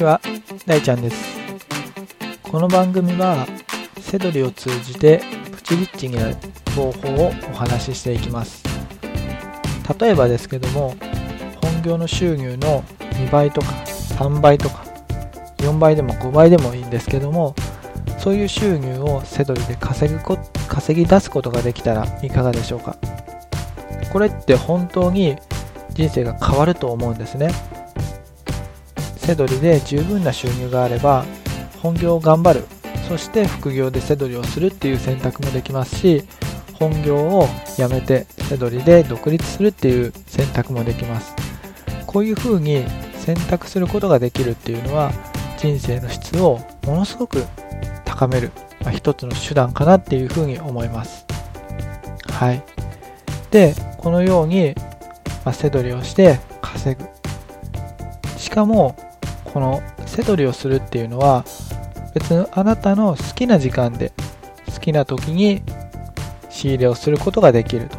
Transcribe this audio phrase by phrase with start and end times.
[0.00, 0.18] ちは、
[0.64, 1.38] 大ちゃんです。
[2.42, 3.46] この番組は、
[4.00, 5.20] セドリを通じて
[5.52, 6.36] プチリッチになる
[6.74, 8.64] 方法をお話ししていきます。
[10.00, 10.94] 例えばですけども、
[11.60, 13.66] 本業の収入の2倍とか
[14.16, 14.86] 3倍とか
[15.58, 17.54] 4倍でも5倍でもいいんですけども、
[18.18, 22.96] そういう収入をセドリで稼ぐこ稼ぎ出すことができたらいかがでしょうか？
[24.10, 25.36] これって本当に
[25.90, 27.50] 人生が変わると思うんですね。
[29.20, 31.24] セドリで十分な収入があれば
[31.82, 32.64] 本業を頑張る。
[33.08, 36.24] そして副業でセドリをするっていう選択もできますし
[36.74, 41.34] 本業を辞めてセドリで独立するっていう選択もできます。
[42.06, 42.84] こういうふうに
[43.18, 45.12] 選択することができるっていうのは
[45.58, 47.44] 人生の質をものすごく
[48.04, 48.50] 高める、
[48.82, 51.26] まあ、一つの手段かなっていうふうに思います。
[52.28, 52.62] はい。
[53.50, 54.74] でこのように、
[55.44, 57.08] まあ、セドリをして稼ぐ。
[58.38, 58.96] しかも
[59.52, 61.44] このセドリをするっていうのは
[62.14, 64.12] 別にあなたの好きな時間で
[64.72, 65.62] 好きな時に
[66.48, 67.98] 仕入れをすることができると。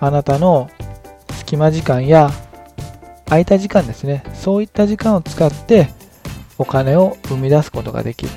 [0.00, 0.70] あなたの
[1.32, 2.30] 隙間時間や
[3.26, 4.22] 空いた時間ですね。
[4.34, 5.88] そういった時間を使って
[6.56, 8.30] お金を生み出すことができる。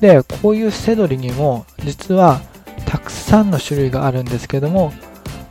[0.00, 2.40] でこういうセドリにも実は
[2.86, 4.92] たくさんの種類があるんですけども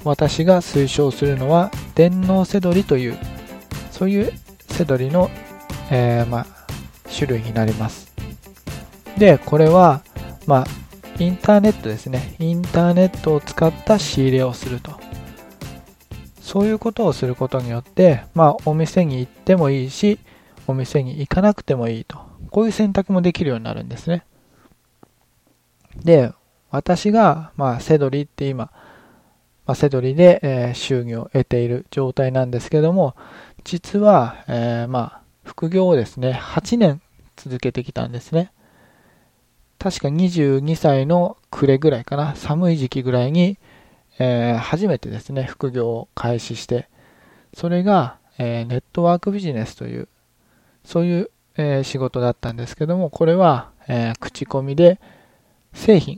[0.03, 3.17] 私が推奨するのは電脳セドリという
[3.91, 4.33] そういう
[4.69, 5.29] セドリの、
[5.89, 6.47] えー、まあ、
[7.13, 8.13] 種類になります。
[9.17, 10.01] でこれは、
[10.45, 10.65] まあ、
[11.17, 12.35] インターネットですね。
[12.39, 14.99] インターネットを使った仕入れをすると。
[16.41, 20.19] そういうことをすることによって、まあ、お店に行ってもいいし
[20.67, 22.19] お店に行かなくてもいいと。
[22.51, 24.25] こういう選択もできるようになるんですね。
[26.03, 26.33] で
[26.69, 28.69] 私が、まあ、セドリって今
[29.65, 33.15] まあ、セドリで、えー、収入を得ている状態なんですけども、
[33.63, 37.01] 実は、えー、まあ、副業をですね、8年
[37.35, 38.51] 続けてきたんですね。
[39.79, 43.57] 確か22歳の暮れぐらいかな、寒い時期ぐらいに、
[44.19, 46.87] えー、初めてですね、副業を開始して、
[47.53, 50.09] それが、えネットワークビジネスという、
[50.83, 54.99] そういう、え仕事だったんですけども、これは、え口コミで
[55.73, 56.17] 製品、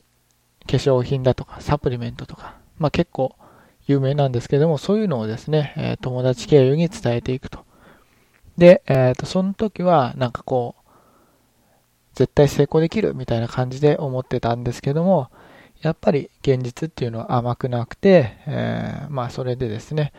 [0.65, 3.35] 化粧品だとかサプリメントとかまあ、結構
[3.87, 7.65] 有名なんですけども、そういうのをですね、え友達経由に伝えていくと。
[8.57, 10.87] で、えっ、ー、と、その時は、なんかこう、
[12.13, 15.29] 絶対成功できるみたいな感じで思ってたんですけども、
[15.81, 20.11] やっぱり現実っていうのは甘くなくて、えー、まあそれでですね、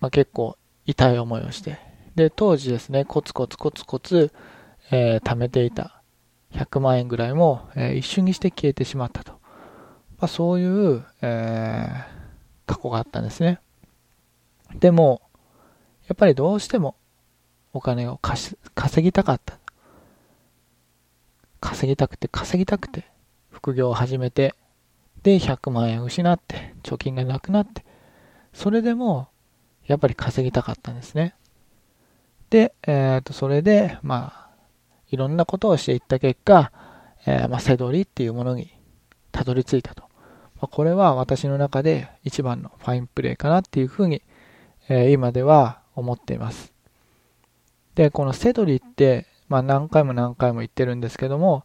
[0.00, 0.56] まあ、結構
[0.86, 1.78] 痛い思いをして、
[2.14, 4.32] で、当時ですね、コツコツコツコツ、
[4.90, 6.02] えー、貯めていた
[6.52, 9.32] 100万円ぐらいも、えー、一瞬にして消えてしまったと。
[9.32, 9.38] ま
[10.24, 12.17] あ、そういう、えー、
[12.68, 13.58] 過去があったんですね。
[14.74, 15.22] でも、
[16.06, 16.94] やっぱりどうしても
[17.72, 18.56] お金を稼
[19.02, 19.58] ぎたかった。
[21.60, 23.04] 稼ぎたくて稼ぎたくて
[23.50, 24.54] 副業を始めて、
[25.22, 27.84] で、100万円失って、貯金がなくなって、
[28.52, 29.28] それでも、
[29.86, 31.34] やっぱり稼ぎたかったんですね。
[32.50, 34.48] で、えっ、ー、と、それで、まあ、
[35.10, 36.70] いろんなことをしていった結果、
[37.26, 38.70] えー、まあ、セドリっていうものに
[39.32, 40.07] たどり着いたと。
[40.60, 44.22] まこれは私の中で一番のファインプレーかなっていうふうに、
[44.88, 46.72] え今では思っています。
[47.94, 51.64] で、このセドリって、まあ、何回も何回も言ってるんですけども、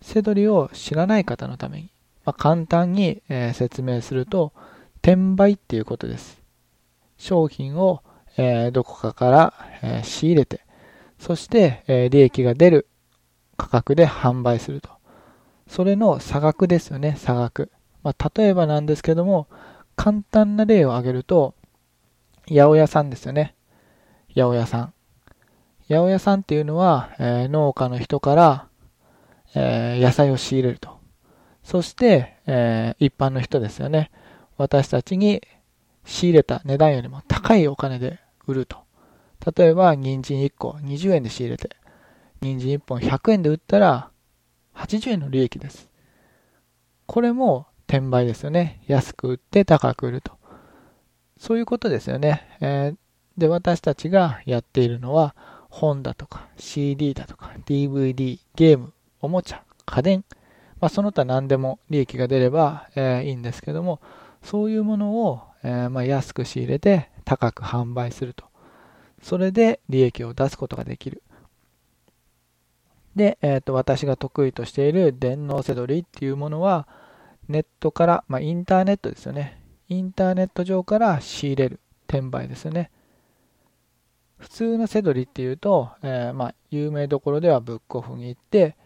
[0.00, 1.90] セドリを知らない方のために、
[2.24, 4.52] まあ、簡単に、え説明すると、
[5.02, 6.42] 転売っていうことです。
[7.16, 8.02] 商品を、
[8.36, 10.60] えどこかから、え仕入れて、
[11.18, 12.88] そして、え利益が出る
[13.56, 14.90] 価格で販売すると。
[15.66, 17.70] それの差額ですよね、差額。
[18.02, 19.48] まあ、例えばなんですけども、
[19.96, 21.54] 簡単な例を挙げると、
[22.48, 23.54] 八百屋さんですよね。
[24.28, 24.94] 八百屋さん。
[25.88, 28.68] 八百屋さんっていうのは、えー、農家の人から、
[29.54, 30.98] えー、野菜を仕入れると。
[31.62, 34.10] そして、えー、一般の人ですよね。
[34.56, 35.42] 私たちに
[36.04, 38.78] 仕入れた値段よりも高いお金で売ると。
[39.56, 41.76] 例えば、人参1個20円で仕入れて、
[42.40, 44.10] 人参1本100円で売ったら
[44.74, 45.88] 80円の利益です。
[47.06, 48.82] これも転売ですよね。
[48.86, 50.32] 安く売って高く売ると。
[51.38, 52.46] そういうことですよね。
[52.60, 55.34] えー、で、私たちがやっているのは、
[55.70, 60.24] 本だとか CD だとか DVD、ゲーム、おもちゃ、家電、
[60.80, 64.00] まあ、その他何でも利益が出れば、えー、いいんですけども、
[64.42, 68.44] そういうものを、えー、まあ、安く仕入れて高く販売すると。
[69.22, 71.22] それで利益を出すことができる。
[73.16, 76.86] で、えーと私が得意としている電脳せどりっていうものは、
[77.48, 79.60] ネットから、まあ、インターネットですよね。
[79.88, 82.90] インターネット上から仕入れる、転売ですよね。
[84.38, 88.76] 普通のセドリっていうと、えー、まあ、有名どころではブックオフに行って、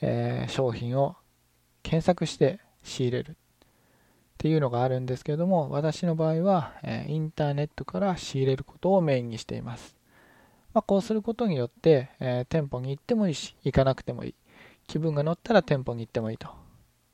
[0.00, 1.16] えー、商品を
[1.82, 3.34] 検索して仕入れるっ
[4.36, 9.96] ていうのがあるんですけども、私の場合は、えー、インターネットから仕入れることをメインにしています。
[10.74, 14.34] まあ、こうすることによって、え店舗に行ってもいいし、行かなくてもいい。
[14.86, 16.67] 気分が乗ったら店舗に行ってもいいと。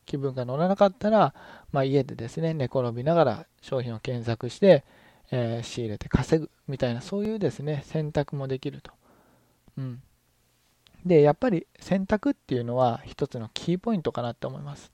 [0.05, 1.35] 気分が乗らなかったら、
[1.73, 4.85] まあ、家でですね、寝転びながら商品を検索して、
[5.31, 8.93] えー、仕入れて稼ぐみたいな、そういうですね、選択もできると。
[9.79, 10.03] うん。
[11.05, 14.93] で、やっぱり選択っていうのは一つのキーポイントかなって思います。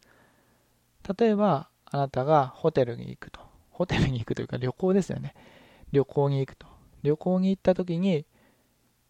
[1.19, 3.41] 例えば、あなたがホテルに行くと。
[3.71, 5.35] ホテルに行くというか旅行ですよね。
[5.93, 6.67] 旅行に行くと。
[7.03, 8.27] 旅行に行った時に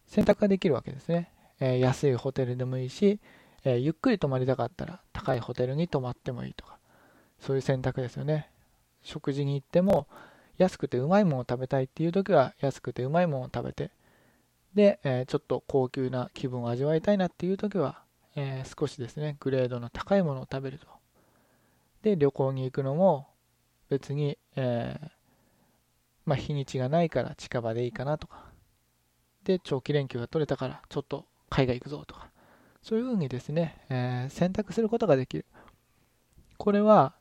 [0.07, 1.31] 選択ができるわけですね。
[1.59, 3.19] えー、安いホテルでもいいし、
[3.63, 6.77] えー、ゆっくり泊まりたかったら高いホテルに泊まってもいいとか、
[7.39, 8.49] そういう選択ですよね。
[9.03, 10.07] 食事に行っても、
[10.57, 13.91] 安くてうまいものを食べたいっていう時は安くてうまいものを食べて、
[14.75, 18.03] で、えー、ちょっと高級な気分を味わいたいなっていう時は、
[18.35, 20.87] えー、少しですね、グレードの高いものを食べると。
[22.03, 23.27] で、旅行に行くのも
[23.89, 25.09] 別に、えー、
[26.25, 28.45] まあ、日にちがないから近場でいいかなとか。
[29.43, 32.30] で、長期連休が取れたからちょっと海外行くぞとか。
[32.81, 35.45] そういうふうにですね、えー、選択することができる。
[36.57, 37.15] これは、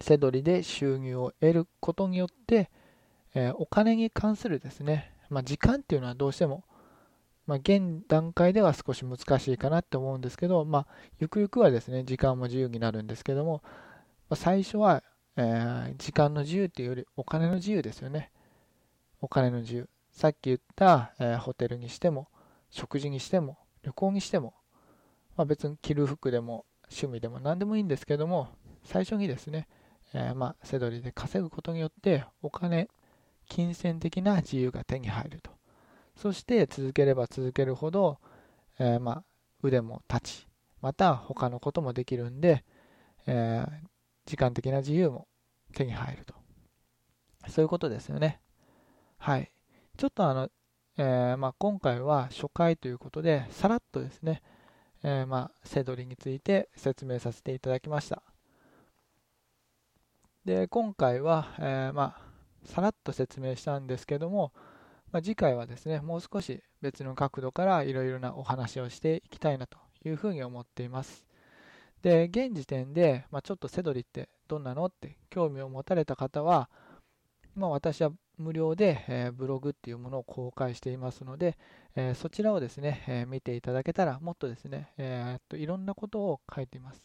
[0.00, 2.70] セドリで収入を得ることによって、
[3.34, 6.64] えー、お金に関するですね、まあ、時間っていうのはどうしても、
[7.46, 10.86] まあ、現段階では少し難しいかなって思うんですけど、まあ、
[11.18, 13.62] ゆくゆくはですね、時間も自由になるんですけども、
[14.28, 15.02] まあ、最初は、
[15.36, 18.30] えー、時間の自由っていうよりお金の自由ですよね。
[19.20, 19.88] お金の自由。
[20.12, 22.28] さっき言った、えー、ホテルにしても、
[22.70, 24.54] 食事にしても、旅行にしても、
[25.38, 28.48] まあ、別に着る服でも趣味でも何でもいいんですけども、
[28.82, 29.68] 最初にですね、
[30.12, 32.88] えー、まあ、セドリで稼ぐことによってお金、
[33.48, 35.52] 金銭的な自由が手に入ると。
[36.16, 38.18] そして続ければ続けるほど、
[38.80, 39.24] えー、まあ、
[39.62, 40.48] 腕も立ち、
[40.82, 42.64] また他のこともできるんで、
[43.28, 43.70] えー、
[44.26, 45.28] 時間的な自由も
[45.72, 46.34] 手に入ると。
[47.48, 48.40] そういうことですよね。
[49.18, 49.52] はい。
[49.96, 50.48] ちょっとあの、
[50.96, 54.42] えー、まあ、今回は初回ということで、さらっとですね、
[55.02, 58.22] えー、まあ、セドリについて説明させていただきました。
[60.44, 62.22] で、今回は、えー、まあ、
[62.64, 64.52] さらっと説明したんですけども、
[65.12, 71.24] まあ、次回はですね、もう少し別の角度からいろいろなお話をしていきたいなというふうに思っています。
[72.02, 76.68] で、現時点で、まあ、ちょっとセドリってどんなのって興味を持たれた方は、
[77.54, 81.58] まあ、私は無料で、え、ブログっていうものを公開していますので、
[81.94, 87.02] え、そちらをですね、え、見ていただけたらもっとですね、えっといろんなことを書いています。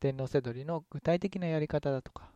[0.00, 2.30] 電脳せどりの具体的なやり方だとか、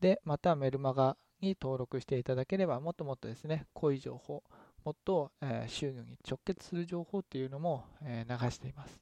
[0.00, 4.42] で、またメルマガに登録していただければもっともっとですね、濃い情報、
[4.84, 9.00] もっと、え収入に直結する情報っていうのも、え流しています。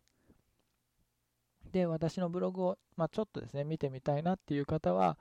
[1.72, 5.18] で、私のブログを、まあ、ちょっとですね、見てみたいなっていう方は、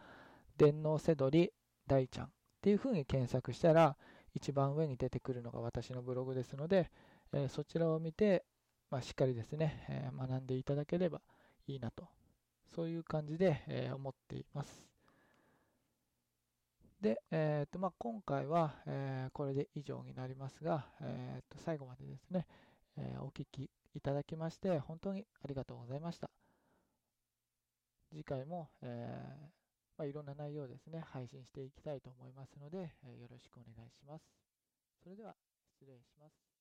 [0.57, 1.51] 電脳せどり
[1.87, 2.31] 大ちゃん
[2.63, 3.97] っていうふうに検索したら、
[4.33, 6.89] 一番上に出てくるのが私のブログですので、
[7.33, 8.45] えー、そちらを見て、
[8.89, 11.19] まあ、しっかりですね、えー、学んでいただければ
[11.67, 12.07] いいなと、
[12.73, 14.81] そういう感じで、えー、思っています。
[17.01, 22.47] で、えーとまあ、今回は、えこれで以上になりますが、えー、と最後までですね、
[22.95, 26.29] えお聞きいただきまして本当にありがとうございました。
[28.09, 29.62] 次回も、えー
[29.97, 34.25] まあ、いろんな内容ですね、配信していきたいと思いますので、えよろしくお願いします。
[35.03, 35.35] それでは、
[35.79, 36.52] 失礼します。